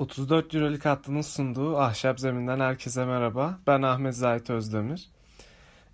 34 0.00 0.54
Euroleague 0.54 0.90
hattının 0.90 1.20
sunduğu 1.20 1.76
Ahşap 1.78 2.20
Zemin'den 2.20 2.60
herkese 2.60 3.04
merhaba. 3.04 3.58
Ben 3.66 3.82
Ahmet 3.82 4.16
Zahit 4.16 4.50
Özdemir. 4.50 5.08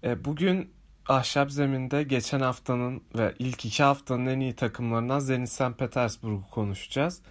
E, 0.05 0.25
bugün 0.25 0.71
Ahşap 1.09 1.51
Zemin'de 1.51 2.03
geçen 2.03 2.41
haftanın 2.41 3.03
ve 3.19 3.35
ilk 3.39 3.65
iki 3.65 3.83
haftanın 3.83 4.27
en 4.27 4.41
iyi 4.41 4.55
takımlarından 4.55 5.19
Zenit 5.19 5.49
St. 5.49 5.79
Petersburg'u 5.79 6.51
konuşacağız. 6.51 7.23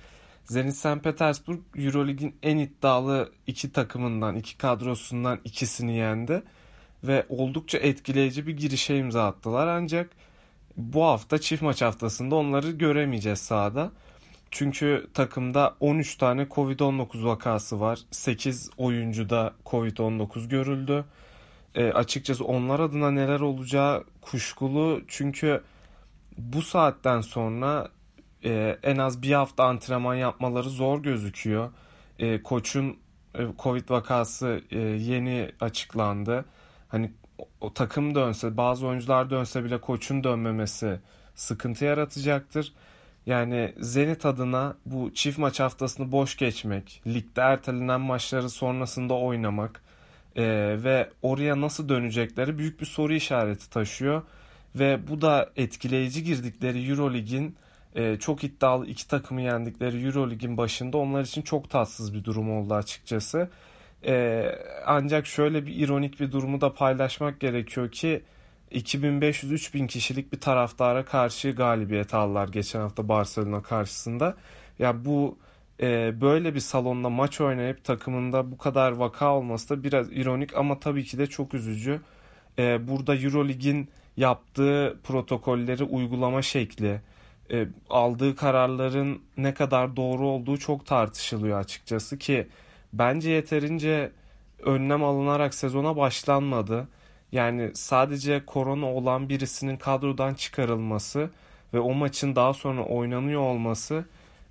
Zenit 0.46 0.75
St. 0.75 1.03
Petersburg 1.03 1.59
Euroleague'in 1.75 2.36
en 2.43 2.57
iddialı 2.57 3.32
iki 3.48 3.71
takımından, 3.71 4.36
iki 4.36 4.57
kadrosundan 4.57 5.39
ikisini 5.44 5.96
yendi. 5.96 6.44
Ve 7.04 7.26
oldukça 7.30 7.78
etkileyici 7.78 8.48
bir 8.48 8.57
girişe 8.57 8.98
imza 8.98 9.28
attılar. 9.28 9.68
Ancak 9.68 10.10
bu 10.78 11.04
hafta 11.04 11.42
çift 11.42 11.62
maç 11.62 11.82
haftasında 11.82 12.36
onları 12.36 12.71
göremeyeceğiz 12.71 13.39
sahada. 13.39 13.92
Çünkü 14.57 15.07
takımda 15.13 15.75
13 15.79 16.15
tane 16.15 16.43
Covid-19 16.43 17.25
vakası 17.25 17.79
var. 17.79 18.00
8 18.11 18.69
oyuncuda 18.77 19.54
Covid-19 19.65 20.47
görüldü. 20.47 21.05
E, 21.75 21.91
açıkçası 21.91 22.46
onlar 22.46 22.79
adına 22.79 23.11
neler 23.11 23.39
olacağı 23.39 24.04
kuşkulu. 24.21 25.01
Çünkü 25.07 25.63
bu 26.37 26.61
saatten 26.61 27.21
sonra 27.21 27.87
e, 28.43 28.77
en 28.83 28.97
az 28.97 29.21
bir 29.21 29.32
hafta 29.32 29.63
antrenman 29.63 30.15
yapmaları 30.15 30.69
zor 30.69 31.04
gözüküyor. 31.04 31.71
E, 32.19 32.44
koçun 32.44 32.97
e, 33.33 33.47
Covid 33.59 33.89
vakası 33.89 34.61
e, 34.72 34.80
yeni 34.80 35.52
açıklandı. 35.59 36.45
Hani 36.88 37.11
o, 37.61 37.73
takım 37.73 38.16
dönse, 38.16 38.58
bazı 38.58 38.88
oyuncular 38.88 39.30
dönse 39.30 39.63
bile 39.63 39.81
koçun 39.81 40.23
dönmemesi 40.23 40.99
sıkıntı 41.35 41.85
yaratacaktır. 41.85 42.73
Yani 43.25 43.73
Zenit 43.80 44.25
adına 44.25 44.75
bu 44.86 45.14
çift 45.14 45.38
maç 45.38 45.59
haftasını 45.59 46.11
boş 46.11 46.38
geçmek, 46.38 47.02
ligde 47.08 47.42
ertelenen 47.42 48.02
maçları 48.02 48.50
sonrasında 48.50 49.14
oynamak 49.14 49.81
e, 50.36 50.44
ve 50.83 51.09
oraya 51.22 51.61
nasıl 51.61 51.89
dönecekleri 51.89 52.58
büyük 52.58 52.81
bir 52.81 52.86
soru 52.86 53.14
işareti 53.14 53.69
taşıyor. 53.69 54.22
Ve 54.75 55.08
bu 55.08 55.22
da 55.22 55.49
etkileyici 55.55 56.23
girdikleri 56.23 56.89
Eurolig'in 56.89 57.55
e, 57.95 58.19
çok 58.19 58.44
iddialı 58.44 58.88
iki 58.88 59.08
takımı 59.08 59.42
yendikleri 59.42 60.05
Eurolig'in 60.05 60.58
başında 60.58 60.97
onlar 60.97 61.23
için 61.23 61.42
çok 61.42 61.69
tatsız 61.69 62.14
bir 62.14 62.23
durum 62.23 62.52
oldu 62.52 62.73
açıkçası. 62.73 63.49
E, 64.05 64.45
ancak 64.86 65.27
şöyle 65.27 65.66
bir 65.66 65.75
ironik 65.75 66.19
bir 66.19 66.31
durumu 66.31 66.61
da 66.61 66.73
paylaşmak 66.73 67.39
gerekiyor 67.39 67.92
ki 67.92 68.21
2500-3000 68.71 69.88
kişilik 69.88 70.33
bir 70.33 70.39
taraftara 70.39 71.05
karşı 71.05 71.52
galibiyet 71.52 72.13
aldılar 72.13 72.47
geçen 72.47 72.80
hafta 72.80 73.08
Barcelona 73.09 73.61
karşısında. 73.61 74.35
Ya 74.80 75.05
bu 75.05 75.38
e, 75.81 76.21
böyle 76.21 76.55
bir 76.55 76.59
salonda 76.59 77.09
maç 77.09 77.41
oynayıp 77.41 77.83
takımında 77.83 78.52
bu 78.52 78.58
kadar 78.58 78.91
vaka 78.91 79.36
olması 79.36 79.69
da 79.69 79.83
biraz 79.83 80.11
ironik 80.11 80.58
ama 80.58 80.80
tabii 80.80 81.03
ki 81.03 81.17
de 81.17 81.27
çok 81.27 81.53
üzücü. 81.53 82.02
E, 82.59 82.88
burada 82.88 83.16
Eurolig'in 83.16 83.89
yaptığı 84.17 84.97
protokolleri 85.03 85.83
uygulama 85.83 86.41
şekli, 86.41 87.02
e, 87.52 87.67
aldığı 87.89 88.36
kararların 88.36 89.21
ne 89.38 89.53
kadar 89.53 89.95
doğru 89.95 90.27
olduğu 90.27 90.58
çok 90.58 90.86
tartışılıyor 90.86 91.59
açıkçası 91.59 92.17
ki 92.17 92.47
bence 92.93 93.30
yeterince 93.30 94.11
önlem 94.59 95.03
alınarak 95.03 95.53
sezona 95.53 95.97
başlanmadı. 95.97 96.88
Yani 97.36 97.72
sadece 97.73 98.45
korona 98.45 98.86
olan 98.86 99.30
birisinin 99.30 99.78
kadrodan 99.78 100.33
çıkarılması 100.33 101.30
ve 101.73 101.80
o 101.80 101.94
maçın 101.94 102.36
daha 102.36 102.53
sonra 102.53 102.86
oynanıyor 102.86 103.42
olması 103.42 104.05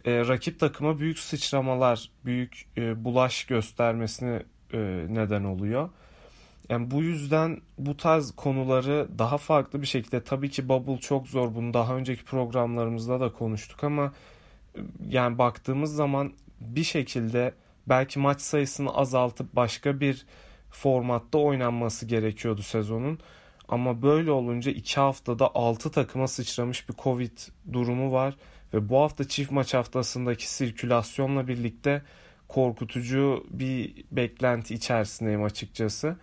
e, 0.05 0.29
rakip 0.29 0.61
takıma 0.61 0.99
büyük 0.99 1.19
sıçramalar, 1.19 2.11
büyük 2.25 2.67
e, 2.77 3.05
bulaş 3.05 3.45
göstermesine 3.45 4.43
e, 4.73 4.79
neden 5.09 5.45
oluyor. 5.45 5.91
Yani 6.69 6.91
bu 6.91 7.03
yüzden 7.03 7.61
bu 7.79 7.97
tarz 7.97 8.31
konuları 8.37 9.09
daha 9.19 9.39
farklı 9.39 9.83
bir 9.83 9.87
şekilde 9.87 10.25
tabii 10.25 10.51
ki 10.51 10.69
bubble 10.69 10.99
çok 10.99 11.29
zor 11.29 11.55
bunu 11.55 11.75
daha 11.75 11.97
önceki 11.97 12.25
programlarımızda 12.25 13.21
da 13.21 13.33
konuştuk 13.33 13.85
ama 13.85 14.13
e, 14.77 14.81
yani 15.09 15.39
baktığımız 15.39 15.95
zaman 15.95 16.33
bir 16.61 16.85
şekilde 16.85 17.55
belki 17.87 18.19
maç 18.19 18.41
sayısını 18.41 18.95
azaltıp 18.95 19.57
başka 19.57 20.01
bir 20.01 20.27
formatta 20.75 21.39
oynanması 21.39 22.07
gerekiyordu 22.07 22.63
sezonun. 22.63 23.19
Ama 23.69 24.03
böyle 24.03 24.31
olunca 24.31 24.73
2 24.73 25.01
haftada 25.01 25.55
6 25.55 25.91
takıma 25.91 26.29
sıçramış 26.29 26.89
bir 26.89 26.95
Covid 26.95 27.39
durumu 27.73 28.13
var. 28.13 28.37
Ve 28.75 28.89
bu 28.89 29.01
hafta 29.01 29.29
çift 29.29 29.51
maç 29.51 29.75
haftasındaki 29.75 30.51
sirkülasyonla 30.53 31.49
birlikte 31.49 32.03
korkutucu 32.49 33.47
bir 33.51 34.05
beklenti 34.11 34.75
içerisindeyim 34.75 35.43
açıkçası. 35.43 36.17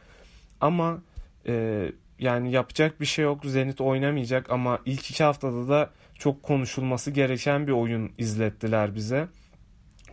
Ama 0.62 1.02
e, 1.48 1.86
yani 2.20 2.52
yapacak 2.52 3.02
bir 3.02 3.06
şey 3.06 3.26
yok. 3.26 3.46
Zenit 3.46 3.82
oynamayacak 3.82 4.52
ama 4.52 4.80
ilk 4.86 5.10
iki 5.12 5.24
haftada 5.24 5.70
da 5.70 5.90
çok 6.16 6.44
konuşulması 6.44 7.12
gereken 7.12 7.68
bir 7.68 7.72
oyun 7.72 8.12
izlettiler 8.18 8.96
bize. 8.96 9.28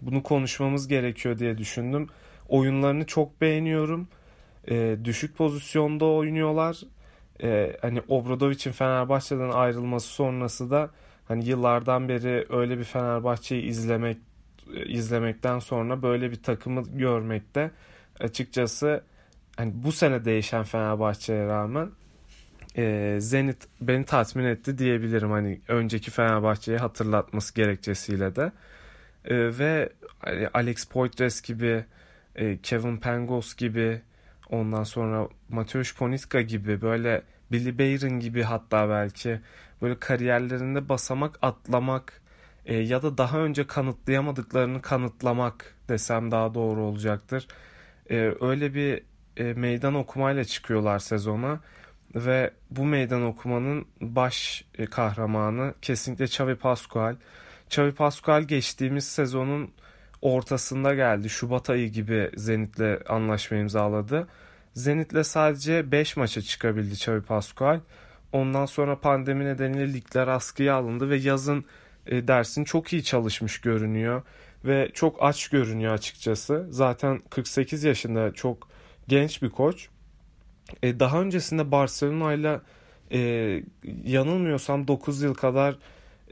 Bunu 0.01 0.23
konuşmamız 0.23 0.89
gerekiyor 0.89 1.39
diye 1.39 1.59
düşündüm. 1.59 2.09
Oyunlarını 2.49 3.07
çok 3.07 3.41
beğeniyorum 3.41 4.09
e, 4.71 4.97
düşük 5.05 5.37
pozisyonda 5.37 6.05
oynuyorlar. 6.05 6.81
E, 7.43 7.77
hani 7.83 8.03
Obradovic'in 8.09 8.73
Fenerbahçe'den 8.73 9.51
ayrılması 9.51 10.09
sonrası 10.09 10.71
da 10.71 10.91
hani 11.29 11.49
yıllardan 11.49 12.09
beri 12.09 12.47
öyle 12.51 12.79
bir 12.79 12.85
Fenerbahçe'yi 12.85 13.63
izlemek 13.63 14.19
e, 14.75 14.87
izlemekten 14.87 15.59
sonra 15.59 16.03
böyle 16.03 16.31
bir 16.31 16.43
takımı 16.43 16.83
görmekte 16.83 17.71
açıkçası 18.21 19.03
hani 19.57 19.73
bu 19.75 19.93
sene 19.93 20.25
değişen 20.25 20.65
Fenerbahçe'ye 20.65 21.47
rağmen 21.47 21.91
e, 22.77 23.17
Zenit 23.21 23.69
beni 23.81 24.05
tatmin 24.05 24.45
etti 24.45 24.79
diyebilirim 24.79 25.31
hani 25.31 25.61
önceki 25.69 26.11
Fenerbahçe'yi 26.11 26.79
hatırlatması 26.79 27.55
gerekçesiyle 27.55 28.37
de 28.37 28.53
e, 29.25 29.59
ve 29.59 29.93
hani 30.19 30.49
Alex 30.55 30.85
Poitres 30.85 31.43
gibi 31.43 31.85
e, 32.37 32.59
Kevin 32.63 32.97
Pangos 32.97 33.55
gibi 33.55 34.01
Ondan 34.51 34.85
sonra 34.85 35.29
Mateusz 35.49 35.95
Ponitka 35.95 36.41
gibi 36.41 36.81
böyle 36.81 37.23
Billy 37.53 37.79
Bayron 37.79 38.21
gibi 38.21 38.43
hatta 38.43 38.89
belki 38.89 39.41
böyle 39.83 39.99
kariyerlerinde 39.99 40.89
basamak 40.89 41.39
atlamak 41.43 42.23
e, 42.67 42.77
ya 42.77 43.03
da 43.03 43.19
daha 43.19 43.39
önce 43.39 43.67
kanıtlayamadıklarını 43.67 44.83
kanıtlamak 44.83 45.75
desem 45.89 46.31
daha 46.31 46.55
doğru 46.55 46.83
olacaktır. 46.83 47.49
E, 48.11 48.33
öyle 48.41 48.75
bir 48.75 49.03
e, 49.37 49.55
meydan 49.55 49.95
okumayla 49.95 50.45
çıkıyorlar 50.45 50.99
sezona 50.99 51.61
ve 52.15 52.51
bu 52.71 52.85
meydan 52.85 53.23
okumanın 53.23 53.87
baş 54.01 54.65
e, 54.79 54.87
kahramanı 54.87 55.75
kesinlikle 55.83 56.25
Xavi 56.25 56.55
Pascual. 56.55 57.17
Xavi 57.67 57.93
Pascual 57.93 58.43
geçtiğimiz 58.43 59.09
sezonun 59.09 59.71
ortasında 60.23 60.95
geldi. 60.95 61.29
Şubat 61.31 61.71
ayı 61.71 61.89
gibi 61.89 62.31
Zenit'le 62.37 63.11
anlaşma 63.11 63.57
imzaladı. 63.57 64.29
Zenit'le 64.75 65.27
sadece 65.27 65.93
5 65.93 66.17
maça 66.17 66.43
çıkabildi 66.43 66.93
Xavi 66.93 67.23
Pascual. 67.23 67.81
Ondan 68.33 68.67
sonra 68.67 69.01
pandemi 69.01 69.45
nedeniyle 69.45 69.93
ligler 69.93 70.29
askıya 70.29 70.75
alındı 70.75 71.11
ve 71.11 71.17
yazın 71.17 71.65
e, 72.07 72.29
dersin 72.29 72.65
çok 72.65 72.93
iyi 72.93 73.05
çalışmış 73.05 73.61
görünüyor 73.61 74.23
ve 74.65 74.91
çok 74.95 75.23
aç 75.23 75.49
görünüyor 75.49 75.93
açıkçası. 75.93 76.67
Zaten 76.71 77.23
48 77.31 77.85
yaşında 77.85 78.33
çok 78.33 78.69
genç 79.09 79.43
bir 79.43 79.51
koç. 79.51 79.89
E, 80.83 81.01
daha 81.01 81.21
öncesinde 81.21 81.71
Barcelona 81.71 82.33
ile 82.33 82.61
e, 83.13 83.21
yanılmıyorsam 84.05 84.89
9 84.89 85.23
yıl 85.23 85.35
kadar 85.35 85.77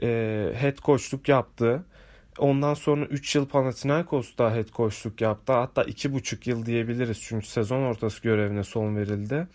e, 0.01 0.07
head 0.55 0.77
coachluk 0.77 1.29
yaptı. 1.29 1.83
Ondan 2.37 2.73
sonra 2.73 3.05
3 3.05 3.35
yıl 3.35 3.47
Panathinaikos'ta 3.47 4.55
head 4.55 4.69
coachluk 4.69 5.21
yaptı. 5.21 5.53
Hatta 5.53 5.83
2,5 5.83 6.49
yıl 6.49 6.65
diyebiliriz 6.65 7.21
çünkü 7.21 7.47
sezon 7.47 7.81
ortası 7.83 8.21
görevine 8.21 8.63
son 8.63 8.95
verildi. 8.95 9.47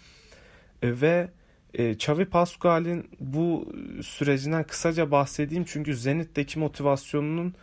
E, 0.83 1.01
ve 1.01 1.29
e, 1.75 1.91
Xavi 1.91 2.25
Pascual'in 2.25 3.11
bu 3.21 3.73
sürecinden 4.03 4.65
kısaca 4.65 5.11
bahsedeyim 5.11 5.65
çünkü 5.65 5.97
Zenit'teki 5.97 6.59
motivasyonunun 6.59 7.55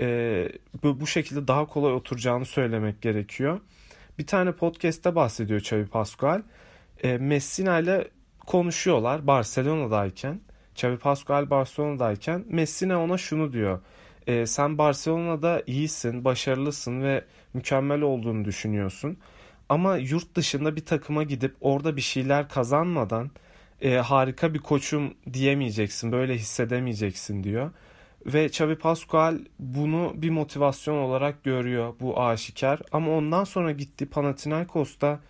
e, 0.00 0.48
bu, 0.82 1.06
şekilde 1.06 1.48
daha 1.48 1.66
kolay 1.66 1.92
oturacağını 1.92 2.44
söylemek 2.44 3.02
gerekiyor. 3.02 3.60
Bir 4.18 4.26
tane 4.26 4.52
podcast'te 4.52 5.14
bahsediyor 5.14 5.60
Xavi 5.60 5.86
Pascual. 5.86 6.42
E, 7.02 7.18
Messina 7.18 7.78
ile 7.78 8.08
konuşuyorlar 8.46 9.26
Barcelona'dayken. 9.26 10.40
Xavi 10.74 10.96
Pascual 10.96 11.50
Barcelona'dayken 11.50 12.44
Messina 12.48 13.02
ona 13.02 13.18
şunu 13.18 13.52
diyor 13.52 13.80
e, 14.26 14.46
sen 14.46 14.78
Barcelona'da 14.78 15.62
iyisin, 15.66 16.24
başarılısın 16.24 17.02
ve 17.02 17.24
mükemmel 17.54 18.00
olduğunu 18.00 18.44
düşünüyorsun. 18.44 19.16
Ama 19.68 19.96
yurt 19.96 20.34
dışında 20.34 20.76
bir 20.76 20.84
takıma 20.84 21.22
gidip 21.22 21.54
orada 21.60 21.96
bir 21.96 22.00
şeyler 22.00 22.48
kazanmadan 22.48 23.30
e, 23.80 23.94
harika 23.96 24.54
bir 24.54 24.58
koçum 24.58 25.14
diyemeyeceksin, 25.32 26.12
böyle 26.12 26.34
hissedemeyeceksin 26.34 27.44
diyor. 27.44 27.70
Ve 28.26 28.44
Xavi 28.44 28.76
Pascual 28.76 29.38
bunu 29.58 30.12
bir 30.14 30.30
motivasyon 30.30 30.96
olarak 30.96 31.44
görüyor. 31.44 31.94
Bu 32.00 32.22
aşikar. 32.22 32.80
Ama 32.92 33.10
ondan 33.16 33.44
sonra 33.44 33.72
gitti 33.72 34.06
Panathinaikos'ta 34.06 35.20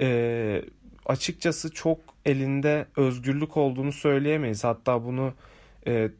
e, 0.00 0.62
açıkçası 1.06 1.70
çok 1.70 1.98
elinde 2.26 2.86
özgürlük 2.96 3.56
olduğunu 3.56 3.92
söyleyemeyiz. 3.92 4.64
Hatta 4.64 5.04
bunu 5.04 5.34
e, 5.86 6.10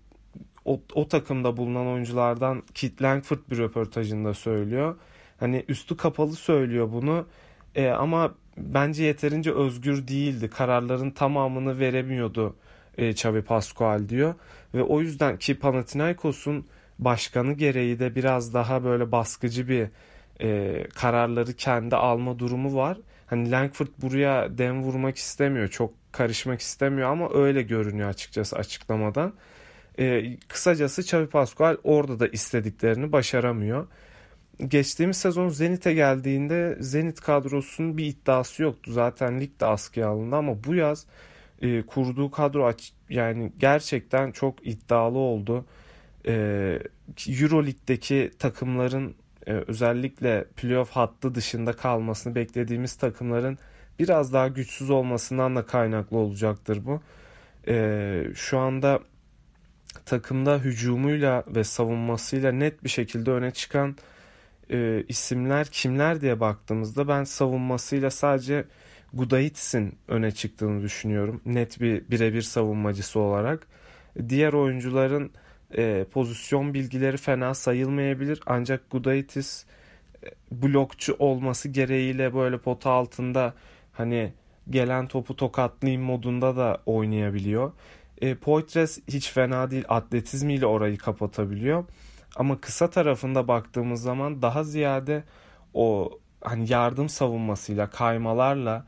o, 0.65 0.81
o 0.95 1.09
takımda 1.09 1.57
bulunan 1.57 1.87
oyunculardan 1.87 2.63
Kit 2.75 3.03
Langford 3.03 3.39
bir 3.51 3.59
röportajında 3.59 4.35
söylüyor. 4.35 4.97
Hani 5.41 5.65
üstü 5.69 5.97
kapalı 5.97 6.33
söylüyor 6.33 6.93
bunu 6.93 7.27
e, 7.75 7.89
ama 7.89 8.35
bence 8.57 9.05
yeterince 9.05 9.53
özgür 9.53 10.09
değildi. 10.09 10.51
Kararların 10.51 11.11
tamamını 11.11 11.79
veremiyordu 11.79 12.57
e, 12.99 13.09
Xavi 13.09 13.43
Pascual 13.43 14.09
diyor. 14.09 14.35
Ve 14.75 14.83
o 14.83 15.01
yüzden 15.01 15.39
ki 15.39 15.59
Panathinaikos'un 15.59 16.67
başkanı 16.99 17.53
gereği 17.53 17.99
de 17.99 18.15
biraz 18.15 18.55
daha 18.55 18.85
böyle 18.85 19.13
baskıcı 19.13 19.69
bir 19.69 19.89
e, 20.41 20.83
kararları 20.95 21.53
kendi 21.53 21.97
alma 21.97 22.39
durumu 22.39 22.77
var. 22.77 22.99
Hani 23.27 23.51
Langford 23.51 23.89
buraya 24.03 24.59
dem 24.59 24.83
vurmak 24.83 25.17
istemiyor. 25.17 25.69
Çok 25.69 25.95
karışmak 26.13 26.61
istemiyor 26.61 27.11
ama 27.11 27.35
öyle 27.35 27.63
görünüyor 27.63 28.09
açıkçası 28.09 28.57
açıklamadan. 28.57 29.33
E, 29.99 30.37
kısacası 30.49 31.01
Xavi 31.01 31.27
Pascual 31.27 31.77
orada 31.85 32.21
da 32.21 32.29
istediklerini 32.29 33.13
başaramıyor. 33.13 33.87
Geçtiğimiz 34.69 35.17
sezon 35.17 35.49
Zenit'e 35.49 35.95
geldiğinde 35.95 36.77
Zenit 36.81 37.21
kadrosunun 37.21 37.99
bir 37.99 38.07
iddiası 38.07 38.63
yoktu. 38.63 38.93
Zaten 38.93 39.41
lig 39.41 39.61
de 39.61 39.67
askıya 39.67 40.09
alındı 40.09 40.37
ama 40.37 40.65
bu 40.65 40.75
yaz 40.75 41.07
e, 41.63 41.83
kurduğu 41.83 42.31
kadro 42.31 42.67
aç, 42.67 42.93
yani 43.11 43.53
gerçekten 43.59 44.33
çok 44.33 44.67
iddialı 44.67 45.19
oldu. 45.19 45.65
E, 46.27 46.33
Euroleague'deki 47.29 48.31
takımların 48.39 49.15
e, 49.47 49.53
özellikle 49.53 50.45
playoff 50.57 50.91
hattı 50.91 51.35
dışında 51.35 51.73
kalmasını 51.73 52.35
beklediğimiz 52.35 52.95
takımların 52.95 53.59
biraz 53.99 54.33
daha 54.33 54.49
güçsüz 54.49 54.91
olmasından 54.91 55.57
da 55.57 55.67
kaynaklı 55.67 56.17
olacaktır 56.17 56.83
bu. 56.85 57.01
E, 57.69 58.25
şu 58.35 58.59
anda 58.59 59.01
takımda 60.07 60.59
hücumuyla 60.59 61.45
ve 61.47 61.65
savunmasıyla 61.65 62.53
net 62.53 62.85
bir 62.85 62.89
şekilde 62.89 63.31
öne 63.31 63.51
çıkan 63.51 63.97
e, 64.71 65.05
isimler 65.09 65.67
kimler 65.67 66.21
diye 66.21 66.41
baktığımızda 66.41 67.09
ben 67.09 67.25
savunmasıyla 67.25 68.11
sadece 68.11 68.65
Gudaitis'in 69.13 69.99
öne 70.09 70.31
çıktığını 70.31 70.83
düşünüyorum. 70.83 71.41
Net 71.47 71.81
bir 71.81 72.11
birebir 72.11 72.43
savunmacısı 72.43 73.21
olarak. 73.21 73.67
Diğer 74.29 74.53
oyuncuların 74.53 75.31
e, 75.77 76.07
pozisyon 76.13 76.75
bilgileri 76.75 77.17
fena 77.17 77.55
sayılmayabilir. 77.55 78.41
Ancak 78.47 78.91
Gudaitis 78.91 79.65
e, 80.25 80.29
blokçu 80.53 81.17
olması 81.19 81.69
gereğiyle 81.69 82.35
böyle 82.35 82.59
pota 82.59 82.91
altında 82.91 83.55
hani 83.93 84.33
gelen 84.71 85.09
topu 85.09 85.37
tokatlayayım 85.37 86.03
modunda 86.03 86.57
da 86.57 86.83
oynayabiliyor. 86.87 87.73
E, 88.23 88.35
Poitres 88.35 89.01
hiç 89.09 89.31
fena 89.31 89.71
değil 89.71 89.85
atletizmiyle 89.89 90.67
orayı 90.67 90.99
kapatabiliyor. 90.99 91.85
Ama 92.37 92.61
kısa 92.61 92.91
tarafında 92.91 93.49
baktığımız 93.49 94.03
zaman 94.03 94.43
daha 94.43 94.65
ziyade 94.65 95.25
o 95.75 96.11
hani 96.41 96.73
yardım 96.73 97.09
savunmasıyla 97.09 97.91
kaymalarla 97.91 98.87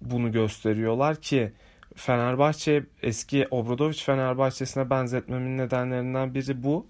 bunu 0.00 0.32
gösteriyorlar 0.32 1.16
ki 1.16 1.52
Fenerbahçe 1.96 2.86
eski 3.02 3.46
Obradoviç 3.50 4.04
Fenerbahçe'sine 4.04 4.90
benzetmemin 4.90 5.58
nedenlerinden 5.58 6.34
biri 6.34 6.62
bu. 6.62 6.86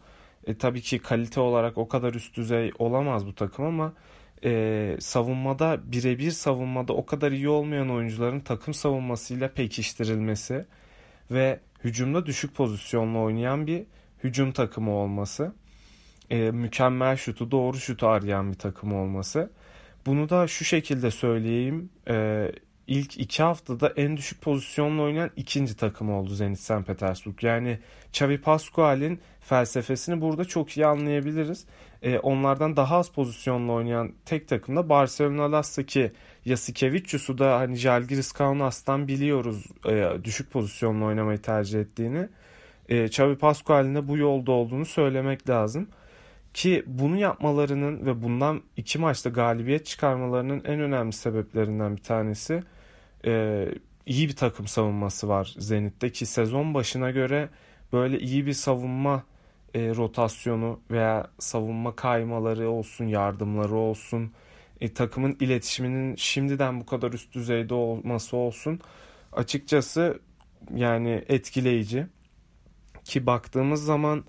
E, 0.47 0.59
tabii 0.59 0.81
ki 0.81 0.99
kalite 0.99 1.41
olarak 1.41 1.79
o 1.79 1.89
kadar 1.89 2.15
üst 2.15 2.37
düzey 2.37 2.73
olamaz 2.79 3.27
bu 3.27 3.35
takım 3.35 3.65
ama 3.65 3.93
e, 4.45 4.97
savunmada 5.01 5.81
birebir 5.93 6.31
savunmada 6.31 6.93
o 6.93 7.07
kadar 7.07 7.33
iyi 7.33 7.49
olmayan 7.49 7.91
oyuncuların 7.91 8.41
takım 8.41 8.75
savunmasıyla 8.75 9.49
pekiştirilmesi 9.49 10.67
ve 11.33 11.61
hücumda 11.85 12.27
düşük 12.27 12.55
pozisyonla 12.55 13.19
oynayan 13.19 13.67
bir 13.67 13.85
hücum 14.25 14.53
takımı 14.53 14.91
olması. 14.91 15.55
E, 16.31 16.51
mükemmel 16.51 17.17
şutu, 17.17 17.51
doğru 17.51 17.77
şutu 17.77 18.07
arayan 18.07 18.51
bir 18.53 18.59
takım 18.59 18.93
olması. 18.93 19.51
Bunu 20.07 20.29
da 20.29 20.47
şu 20.47 20.65
şekilde 20.65 21.11
söyleyeyim. 21.11 21.91
E, 22.09 22.47
ilk 22.87 23.21
iki 23.21 23.43
haftada 23.43 23.93
en 23.97 24.17
düşük 24.17 24.43
pozisyonla 24.43 25.03
oynayan 25.03 25.31
ikinci 25.37 25.77
takım 25.77 26.11
oldu 26.13 26.31
Zenit 26.31 26.61
St. 26.61 26.87
Petersburg. 26.87 27.43
Yani 27.43 27.79
Xavi 28.13 28.41
Pascual'in 28.41 29.21
felsefesini 29.41 30.21
burada 30.21 30.45
çok 30.45 30.77
iyi 30.77 30.87
anlayabiliriz. 30.87 31.67
Ee, 32.03 32.19
onlardan 32.19 32.77
daha 32.77 32.97
az 32.97 33.09
pozisyonla 33.09 33.73
oynayan 33.73 34.13
tek 34.25 34.49
takım 34.49 34.77
da 34.77 34.89
Barcelona 34.89 35.53
Lassa 35.53 35.83
ki 35.83 36.13
Yasikevicius'u 36.45 37.39
da 37.39 37.59
hani 37.59 37.77
Jalgiris 37.77 38.33
Kaunas'tan 38.33 39.09
biliyoruz 39.09 39.67
e, 39.89 40.25
düşük 40.25 40.51
pozisyonla 40.51 41.05
oynamayı 41.05 41.39
tercih 41.39 41.81
ettiğini. 41.81 42.29
E, 42.89 43.05
Xavi 43.05 43.37
Pascual'in 43.37 43.95
de 43.95 44.09
bu 44.09 44.17
yolda 44.17 44.53
olduğunu 44.53 44.87
söylemek 44.87 45.49
lazım. 45.49 45.89
Ki 46.55 46.85
bunu 46.87 47.17
yapmalarının 47.17 48.07
ve 48.07 48.23
bundan 48.23 48.63
iki 48.77 48.99
maçta 48.99 49.31
galibiyet 49.31 49.87
çıkarmalarının 49.87 50.63
en 50.65 50.81
önemli 50.81 51.13
sebeplerinden 51.13 51.97
bir 51.97 52.03
tanesi 52.03 52.63
e, 53.27 53.69
iyi 54.07 54.29
bir 54.29 54.37
takım 54.37 54.67
savunması 54.67 55.29
var 55.29 55.55
Zenit'te. 55.59 56.13
Ki 56.13 56.27
sezon 56.27 56.75
başına 56.75 57.11
göre 57.11 57.49
böyle 57.93 58.21
iyi 58.21 58.47
bir 58.47 58.53
savunma 58.53 59.25
e, 59.75 59.95
rotasyonu 59.95 60.81
veya 60.91 61.27
savunma 61.39 61.97
kaymaları 61.97 62.71
olsun, 62.71 63.05
yardımları 63.07 63.75
olsun, 63.75 64.33
e, 64.81 64.95
takımın 64.95 65.37
iletişiminin 65.41 66.17
şimdiden 66.17 66.81
bu 66.81 66.87
kadar 66.87 67.13
üst 67.13 67.35
düzeyde 67.35 67.75
olması 67.75 68.37
olsun 68.37 68.81
açıkçası 69.33 70.21
yani 70.75 71.25
etkileyici. 71.29 72.07
Ki 73.05 73.27
baktığımız 73.27 73.85
zaman 73.85 74.25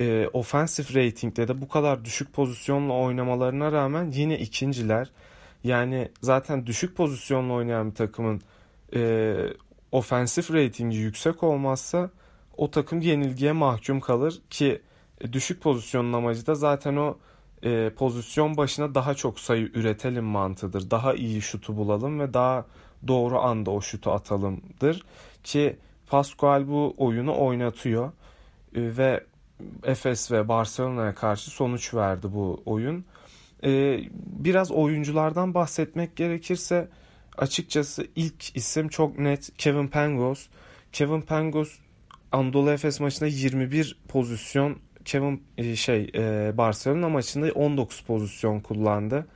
e, 0.00 0.28
offensive 0.32 1.04
ratingde 1.04 1.48
de 1.48 1.60
bu 1.60 1.68
kadar 1.68 2.04
düşük 2.04 2.32
pozisyonla 2.32 2.92
oynamalarına 2.92 3.72
rağmen 3.72 4.10
yine 4.10 4.38
ikinciler. 4.38 5.10
Yani 5.64 6.08
zaten 6.22 6.66
düşük 6.66 6.96
pozisyonla 6.96 7.52
oynayan 7.52 7.90
bir 7.90 7.94
takımın 7.94 8.40
e, 8.94 9.34
offensive 9.92 10.64
ratingi 10.64 10.96
yüksek 10.96 11.42
olmazsa 11.42 12.10
o 12.56 12.70
takım 12.70 13.00
yenilgiye 13.00 13.52
mahkum 13.52 14.00
kalır 14.00 14.40
ki 14.50 14.82
e, 15.20 15.32
düşük 15.32 15.62
pozisyonun 15.62 16.12
amacı 16.12 16.46
da 16.46 16.54
zaten 16.54 16.96
o 16.96 17.18
e, 17.62 17.90
pozisyon 17.90 18.56
başına 18.56 18.94
daha 18.94 19.14
çok 19.14 19.40
sayı 19.40 19.70
üretelim 19.74 20.24
mantığıdır. 20.24 20.90
Daha 20.90 21.14
iyi 21.14 21.42
şutu 21.42 21.76
bulalım 21.76 22.20
ve 22.20 22.34
daha 22.34 22.66
doğru 23.08 23.38
anda 23.38 23.70
o 23.70 23.80
şutu 23.80 24.10
atalımdır 24.10 25.02
ki 25.44 25.76
Pascual 26.06 26.68
bu 26.68 26.94
oyunu 26.98 27.38
oynatıyor 27.38 28.06
e, 28.06 28.12
ve 28.74 29.24
Efes 29.84 30.32
ve 30.32 30.48
Barcelona'ya 30.48 31.14
karşı 31.14 31.50
sonuç 31.50 31.94
verdi 31.94 32.26
bu 32.32 32.62
oyun. 32.66 33.04
Ee, 33.64 34.00
biraz 34.14 34.70
oyunculardan 34.70 35.54
bahsetmek 35.54 36.16
gerekirse 36.16 36.88
açıkçası 37.36 38.06
ilk 38.16 38.56
isim 38.56 38.88
çok 38.88 39.18
net 39.18 39.50
Kevin 39.58 39.88
Pangos. 39.88 40.46
Kevin 40.92 41.20
Pangos 41.20 41.78
Anadolu 42.32 42.70
Efes 42.70 43.00
maçında 43.00 43.28
21 43.28 43.98
pozisyon 44.08 44.78
Kevin 45.04 45.42
e, 45.58 45.76
şey 45.76 46.10
e, 46.14 46.52
Barcelona 46.56 47.08
maçında 47.08 47.52
19 47.52 48.00
pozisyon 48.00 48.60
kullandı. 48.60 49.26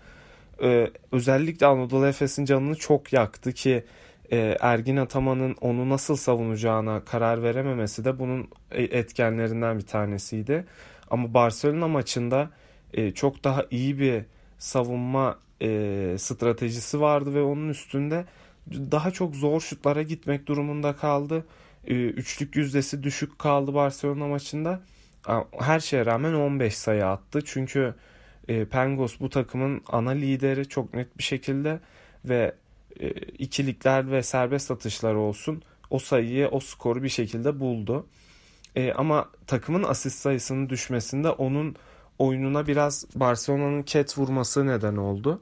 Ee, 0.63 0.91
özellikle 1.13 1.67
Anadolu 1.67 2.07
Efes'in 2.07 2.45
canını 2.45 2.75
çok 2.75 3.13
yaktı 3.13 3.53
ki 3.53 3.85
e, 4.33 4.57
Ergin 4.61 4.97
Ataman'ın 4.97 5.57
onu 5.61 5.89
nasıl 5.89 6.17
savunacağına 6.17 7.05
karar 7.05 7.43
verememesi 7.43 8.05
de 8.05 8.19
bunun 8.19 8.49
e, 8.71 8.83
etkenlerinden 8.83 9.79
bir 9.79 9.87
tanesiydi. 9.87 10.65
Ama 11.11 11.35
Barcelona 11.35 11.89
maçında 11.89 12.51
e, 12.95 13.11
çok 13.11 13.45
daha 13.45 13.65
iyi 13.71 13.99
bir 13.99 14.25
savunma 14.59 15.39
stratejisi 16.17 17.01
vardı 17.01 17.35
ve 17.35 17.43
onun 17.43 17.69
üstünde 17.69 18.25
daha 18.71 19.11
çok 19.11 19.37
zor 19.37 19.61
şutlara 19.61 20.03
gitmek 20.03 20.47
durumunda 20.47 20.97
kaldı. 20.97 21.47
Üçlük 21.87 22.57
yüzdesi 22.57 23.03
düşük 23.03 23.39
kaldı 23.39 23.75
Barcelona 23.75 24.27
maçında. 24.27 24.81
Her 25.59 25.81
şeye 25.81 26.07
rağmen 26.07 26.35
15 26.35 26.77
sayı 26.77 27.07
attı. 27.07 27.41
Çünkü 27.45 27.95
e, 28.49 28.65
Pengos 28.65 29.21
bu 29.21 29.31
takımın 29.31 29.83
ana 29.87 30.11
lideri 30.11 30.69
çok 30.69 30.95
net 30.95 31.19
bir 31.19 31.23
şekilde 31.23 31.81
ve 32.25 32.55
ikilikler 33.39 34.11
ve 34.11 34.23
serbest 34.23 34.71
atışlar 34.71 35.15
olsun 35.15 35.63
o 35.91 35.99
sayıyı 35.99 36.49
o 36.49 36.61
skoru 36.61 37.03
bir 37.03 37.09
şekilde 37.09 37.61
buldu. 37.61 38.07
E, 38.77 38.93
ama 38.93 39.29
takımın 39.47 39.83
asist 39.83 40.19
sayısının 40.19 40.69
düşmesinde 40.69 41.31
onun 41.31 41.77
oyununa 42.19 42.67
biraz 42.67 43.07
Barcelona'nın 43.15 43.83
ket 43.83 44.19
vurması 44.19 44.67
neden 44.67 44.97
oldu. 44.97 45.41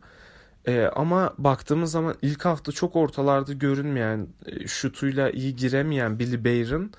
E, 0.67 0.83
ama 0.83 1.35
baktığımız 1.38 1.90
zaman 1.90 2.14
ilk 2.23 2.45
hafta 2.45 2.73
çok 2.73 2.97
ortalarda 2.97 3.52
görünmeyen, 3.52 4.26
e, 4.47 4.67
şutuyla 4.67 5.31
iyi 5.31 5.57
giremeyen 5.57 6.19
Billy 6.19 6.45
Bayron 6.45 6.90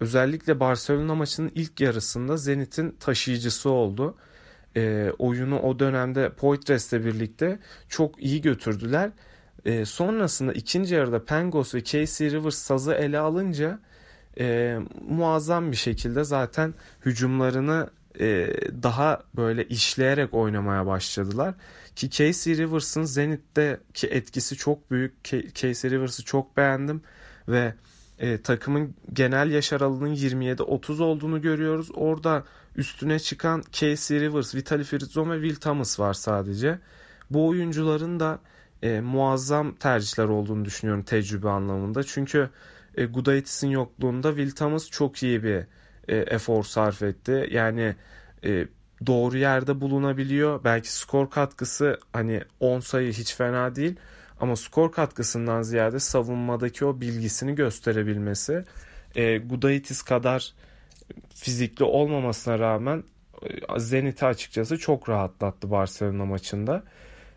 özellikle 0.00 0.60
Barcelona 0.60 1.14
maçının 1.14 1.52
ilk 1.54 1.80
yarısında 1.80 2.36
Zenit'in 2.36 2.96
taşıyıcısı 3.00 3.70
oldu. 3.70 4.14
E, 4.76 5.12
oyunu 5.18 5.60
o 5.60 5.78
dönemde 5.78 6.30
Poitres'le 6.30 6.92
birlikte 6.92 7.58
çok 7.88 8.22
iyi 8.22 8.40
götürdüler. 8.42 9.10
E, 9.64 9.84
sonrasında 9.84 10.52
ikinci 10.52 10.94
yarıda 10.94 11.24
Pengos 11.24 11.74
ve 11.74 11.84
Casey 11.84 12.30
Rivers 12.30 12.54
sazı 12.54 12.94
ele 12.94 13.18
alınca 13.18 13.78
e, 14.38 14.78
muazzam 15.08 15.72
bir 15.72 15.76
şekilde 15.76 16.24
zaten 16.24 16.74
hücumlarını 17.04 17.90
e, 18.20 18.50
daha 18.82 19.22
böyle 19.36 19.64
işleyerek 19.64 20.34
oynamaya 20.34 20.86
başladılar. 20.86 21.54
Ki 21.96 22.10
Casey 22.10 22.56
Rivers'ın 22.56 23.04
Zenit'teki 23.04 24.06
etkisi 24.06 24.56
çok 24.56 24.90
büyük. 24.90 25.24
Casey 25.54 25.90
Rivers'ı 25.90 26.24
çok 26.24 26.56
beğendim 26.56 27.02
ve 27.48 27.74
e, 28.18 28.42
takımın 28.42 28.94
genel 29.12 29.50
yaş 29.50 29.72
aralığının 29.72 30.14
27-30 30.14 31.02
olduğunu 31.02 31.42
görüyoruz. 31.42 31.90
Orada 31.94 32.44
üstüne 32.76 33.18
çıkan 33.18 33.62
Casey 33.72 34.20
Rivers, 34.20 34.54
Vitaly 34.54 34.84
Fritzon 34.84 35.30
ve 35.30 35.34
Will 35.34 35.60
Thomas 35.60 36.00
var 36.00 36.14
sadece. 36.14 36.78
Bu 37.30 37.48
oyuncuların 37.48 38.20
da 38.20 38.38
e, 38.84 39.00
muazzam 39.00 39.74
tercihler 39.74 40.24
olduğunu 40.24 40.64
düşünüyorum 40.64 41.02
tecrübe 41.02 41.48
anlamında. 41.48 42.04
Çünkü 42.04 42.50
e, 42.94 43.04
Gudaitis'in 43.04 43.68
yokluğunda 43.68 44.28
Will 44.28 44.50
Thomas 44.50 44.90
çok 44.90 45.22
iyi 45.22 45.42
bir 45.42 45.56
e, 46.08 46.16
efor 46.16 46.64
sarf 46.64 47.02
etti. 47.02 47.48
Yani 47.50 47.94
e, 48.44 48.66
doğru 49.06 49.38
yerde 49.38 49.80
bulunabiliyor. 49.80 50.64
Belki 50.64 50.92
skor 50.92 51.30
katkısı 51.30 52.00
hani 52.12 52.42
10 52.60 52.80
sayı 52.80 53.12
hiç 53.12 53.34
fena 53.34 53.74
değil. 53.74 53.96
Ama 54.40 54.56
skor 54.56 54.92
katkısından 54.92 55.62
ziyade 55.62 56.00
savunmadaki 56.00 56.84
o 56.84 57.00
bilgisini 57.00 57.54
gösterebilmesi 57.54 58.64
e, 59.14 59.38
Gudaitis 59.38 60.02
kadar 60.02 60.52
fizikli 61.34 61.84
olmamasına 61.84 62.58
rağmen 62.58 63.04
e, 63.42 63.80
Zenit'i 63.80 64.26
açıkçası 64.26 64.78
çok 64.78 65.08
rahatlattı 65.08 65.70
Barcelona 65.70 66.24
maçında. 66.24 66.84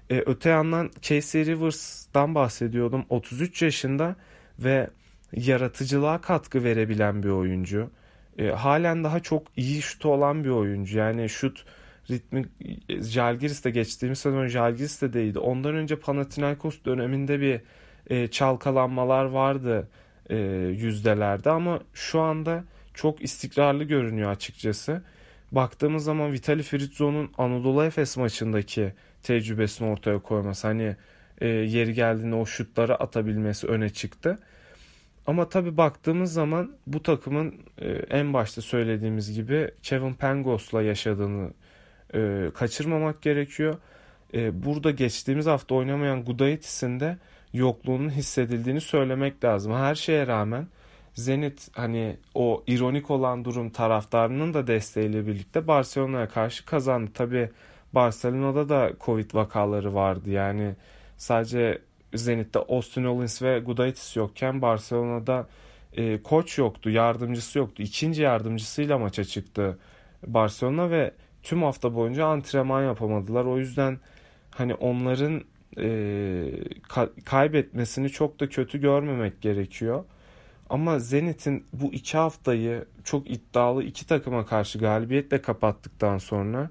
E, 0.10 0.24
öte 0.26 0.50
yandan 0.50 0.92
Casey 1.02 1.46
Rivers'dan 1.46 2.36
bahsediyordum. 2.36 3.06
33 3.10 3.62
yaşında 3.62 4.16
ve 4.60 4.90
yaratıcılığa 5.34 6.22
katkı 6.22 6.64
verebilen 6.64 7.24
bir 7.24 7.30
oyuncu. 7.30 7.90
E, 8.38 8.48
halen 8.48 9.04
daha 9.04 9.20
çok 9.20 9.48
iyi 9.58 9.82
şutu 9.82 10.10
olan 10.10 10.44
bir 10.44 10.50
oyuncu. 10.50 10.98
Yani 10.98 11.30
şut 11.30 11.66
ritmi 12.10 12.46
Jalgiris'te 12.90 13.70
geçtiğimiz 13.70 14.20
sezon 14.20 14.48
Jalgiris'te 14.48 15.14
değildi. 15.14 15.40
Ondan 15.40 15.76
önce 15.76 15.96
Panathinaikos 16.00 16.78
döneminde 16.86 17.42
bir 17.42 17.62
e, 18.10 18.28
çalkalanmalar 18.28 19.26
vardı 19.26 19.88
e, 20.30 20.38
yüzdelerde 20.78 21.50
ama 21.50 21.80
şu 21.94 22.22
anda 22.22 22.64
çok 22.94 23.22
istikrarlı 23.24 23.84
görünüyor 23.84 24.32
açıkçası. 24.32 25.02
Baktığımız 25.52 26.04
zaman 26.04 26.32
Vitali 26.32 26.64
Fritzon'un 26.64 27.32
Anadolu 27.38 27.84
Efes 27.84 28.18
maçındaki 28.18 28.94
tecrübesini 29.28 29.88
ortaya 29.88 30.20
koyması 30.20 30.68
hani 30.68 30.96
e, 31.42 31.48
yeri 31.48 31.94
geldiğinde 31.94 32.36
o 32.36 32.46
şutları 32.46 32.96
atabilmesi 32.96 33.68
öne 33.68 33.90
çıktı. 33.90 34.40
Ama 35.28 35.50
tabii 35.50 35.78
baktığımız 35.78 36.34
zaman 36.34 36.72
bu 36.88 37.04
takımın 37.04 37.56
e, 37.78 37.90
en 37.92 38.34
başta 38.34 38.62
söylediğimiz 38.62 39.34
gibi 39.34 39.72
Kevin 39.84 40.14
Pangos'la 40.14 40.82
yaşadığını 40.82 41.54
e, 42.14 42.52
kaçırmamak 42.54 43.22
gerekiyor. 43.22 43.78
E, 44.34 44.66
burada 44.66 44.92
geçtiğimiz 44.92 45.46
hafta 45.46 45.76
oynamayan 45.76 46.26
Gudaitis'in 46.26 47.00
de 47.00 47.18
yokluğunun 47.54 48.10
hissedildiğini 48.10 48.82
söylemek 48.82 49.44
lazım. 49.44 49.74
Her 49.74 49.96
şeye 49.96 50.28
rağmen 50.28 50.68
Zenit 51.14 51.78
hani 51.78 52.18
o 52.36 52.64
ironik 52.68 53.12
olan 53.12 53.46
durum 53.46 53.70
taraftarının 53.70 54.54
da 54.54 54.68
desteğiyle 54.68 55.28
birlikte 55.28 55.68
Barcelona'ya 55.68 56.30
karşı 56.30 56.66
kazandı. 56.66 57.12
Tabi 57.14 57.50
Barcelona'da 57.94 58.70
da 58.70 58.92
Covid 59.02 59.34
vakaları 59.34 59.94
vardı. 59.94 60.30
Yani 60.30 60.76
sadece 61.18 61.82
Zenit'te 62.14 62.60
Austin 62.60 63.04
Owens 63.04 63.42
ve 63.42 63.60
Gudaitis 63.60 64.16
yokken 64.16 64.62
Barcelona'da 64.62 65.48
e, 65.94 66.24
koç 66.24 66.58
yoktu, 66.58 66.90
yardımcısı 66.90 67.60
yoktu. 67.60 67.84
İkinci 67.84 68.22
yardımcısıyla 68.22 68.98
maça 68.98 69.24
çıktı 69.24 69.78
Barcelona 70.28 70.90
ve 70.90 71.12
tüm 71.44 71.64
hafta 71.64 71.96
boyunca 71.96 72.26
antrenman 72.26 72.84
yapamadılar. 72.84 73.46
O 73.46 73.58
yüzden 73.58 74.00
hani 74.52 74.74
onların 74.74 75.44
e, 75.78 75.88
ka- 76.90 77.24
kaybetmesini 77.26 78.10
çok 78.10 78.40
da 78.40 78.50
kötü 78.50 78.82
görmemek 78.82 79.42
gerekiyor. 79.42 80.04
Ama 80.70 81.00
Zenit'in 81.00 81.66
bu 81.74 81.94
iki 81.94 82.18
haftayı 82.18 82.86
çok 83.04 83.30
iddialı 83.30 83.84
iki 83.84 84.08
takıma 84.08 84.46
karşı 84.46 84.80
galibiyetle 84.80 85.42
kapattıktan 85.42 86.18
sonra 86.18 86.70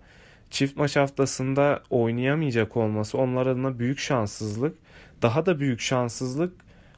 çift 0.51 0.77
maç 0.77 0.97
haftasında 0.97 1.83
oynayamayacak 1.91 2.77
olması 2.77 3.19
onlar 3.19 3.47
adına 3.47 3.79
büyük 3.79 3.99
şanssızlık. 3.99 4.79
Daha 5.23 5.47
da 5.47 5.61
büyük 5.61 5.81
şanssızlık 5.81 6.53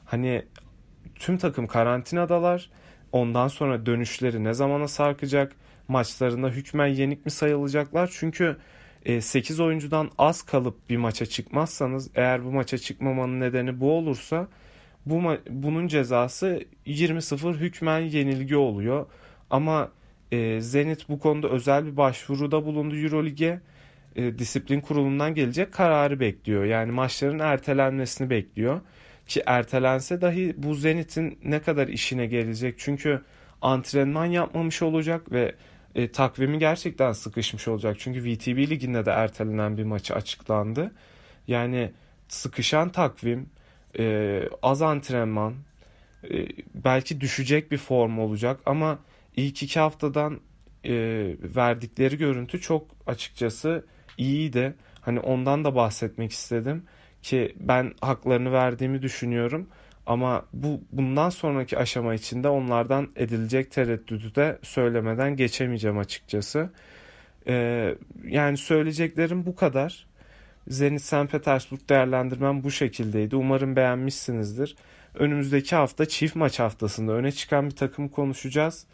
hani 0.05 0.45
tüm 1.15 1.37
takım 1.37 1.67
karantinadalar. 1.67 2.69
Ondan 3.11 3.47
sonra 3.47 3.85
dönüşleri 3.85 4.43
ne 4.43 4.53
zamana 4.53 4.87
sarkacak? 4.87 5.55
Maçlarında 5.87 6.49
hükmen 6.49 6.87
yenik 6.87 7.25
mi 7.25 7.31
sayılacaklar? 7.31 8.09
Çünkü 8.13 8.57
8 9.19 9.59
e, 9.59 9.63
oyuncudan 9.63 10.11
az 10.17 10.41
kalıp 10.41 10.89
bir 10.89 10.97
maça 10.97 11.25
çıkmazsanız 11.25 12.09
eğer 12.15 12.45
bu 12.45 12.51
maça 12.51 12.77
çıkmamanın 12.77 13.39
nedeni 13.39 13.79
bu 13.79 13.91
olursa 13.91 14.47
bu 15.05 15.21
bunun 15.49 15.87
cezası 15.87 16.63
20-0 16.87 17.53
hükmen 17.53 17.99
yenilgi 17.99 18.57
oluyor. 18.57 19.05
Ama 19.49 19.91
e, 20.31 20.61
Zenit 20.61 21.09
bu 21.09 21.19
konuda 21.19 21.49
özel 21.49 21.85
bir 21.85 21.97
başvuruda 21.97 22.65
bulundu 22.65 22.95
Eurolig'e. 22.95 23.61
E, 24.15 24.39
disiplin 24.39 24.81
kurulundan 24.81 25.35
gelecek 25.35 25.73
kararı 25.73 26.19
bekliyor. 26.19 26.65
Yani 26.65 26.91
maçların 26.91 27.39
ertelenmesini 27.39 28.29
bekliyor. 28.29 28.81
Ki 29.27 29.43
ertelense 29.45 30.21
dahi 30.21 30.53
bu 30.57 30.75
Zenit'in 30.75 31.39
ne 31.43 31.61
kadar 31.61 31.87
işine 31.87 32.25
gelecek. 32.25 32.75
Çünkü 32.77 33.21
antrenman 33.61 34.25
yapmamış 34.25 34.81
olacak 34.81 35.31
ve 35.31 35.55
e, 35.95 36.11
takvimi 36.11 36.59
gerçekten 36.59 37.11
sıkışmış 37.11 37.67
olacak. 37.67 37.95
Çünkü 37.99 38.23
VTB 38.23 38.57
liginde 38.57 39.05
de 39.05 39.11
ertelenen 39.11 39.77
bir 39.77 39.83
maçı 39.83 40.15
açıklandı. 40.15 40.91
Yani 41.47 41.91
sıkışan 42.27 42.89
takvim, 42.89 43.49
e, 43.99 44.43
az 44.61 44.81
antrenman, 44.81 45.53
e, 46.23 46.47
belki 46.75 47.21
düşecek 47.21 47.71
bir 47.71 47.77
form 47.77 48.19
olacak 48.19 48.59
ama 48.65 48.99
ilk 49.35 49.63
iki 49.63 49.79
haftadan 49.79 50.39
e, 50.85 50.93
verdikleri 51.55 52.17
görüntü 52.17 52.61
çok 52.61 52.87
açıkçası 53.07 53.85
iyiydi. 54.17 54.75
Hani 55.01 55.19
ondan 55.19 55.63
da 55.63 55.75
bahsetmek 55.75 56.31
istedim 56.31 56.83
ki 57.21 57.55
ben 57.59 57.93
haklarını 58.01 58.51
verdiğimi 58.51 59.01
düşünüyorum. 59.01 59.67
Ama 60.05 60.45
bu 60.53 60.81
bundan 60.91 61.29
sonraki 61.29 61.77
aşama 61.77 62.13
içinde 62.13 62.49
onlardan 62.49 63.09
edilecek 63.15 63.71
tereddüdü 63.71 64.35
de 64.35 64.59
söylemeden 64.61 65.35
geçemeyeceğim 65.35 65.97
açıkçası. 65.97 66.69
Ee, 67.47 67.95
yani 68.27 68.57
söyleyeceklerim 68.57 69.45
bu 69.45 69.55
kadar. 69.55 70.07
Zenit 70.67 71.01
St. 71.01 71.31
Petersburg 71.31 71.79
değerlendirmem 71.89 72.63
bu 72.63 72.71
şekildeydi. 72.71 73.35
Umarım 73.35 73.75
beğenmişsinizdir. 73.75 74.75
Önümüzdeki 75.15 75.75
hafta 75.75 76.05
çift 76.05 76.35
maç 76.35 76.59
haftasında 76.59 77.11
öne 77.11 77.31
çıkan 77.31 77.65
bir 77.65 77.75
takım 77.75 78.07
konuşacağız. 78.07 78.85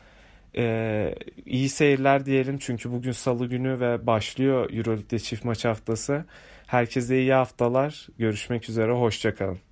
Ee, 0.57 1.15
iyi 1.45 1.69
seyirler 1.69 2.25
diyelim 2.25 2.57
çünkü 2.57 2.91
bugün 2.91 3.11
salı 3.11 3.45
günü 3.47 3.79
ve 3.79 4.07
başlıyor 4.07 4.69
Euroleague'de 4.73 5.19
çift 5.19 5.45
maç 5.45 5.65
haftası. 5.65 6.25
Herkese 6.67 7.19
iyi 7.21 7.33
haftalar. 7.33 8.07
Görüşmek 8.17 8.69
üzere. 8.69 8.91
Hoşçakalın. 8.91 9.64